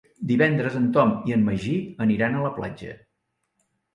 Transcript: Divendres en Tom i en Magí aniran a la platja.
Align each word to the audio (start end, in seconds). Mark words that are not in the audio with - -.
Divendres 0.29 0.77
en 0.79 0.87
Tom 0.95 1.11
i 1.31 1.35
en 1.35 1.43
Magí 1.49 1.75
aniran 2.07 2.37
a 2.37 2.41
la 2.47 2.53
platja. 2.57 2.97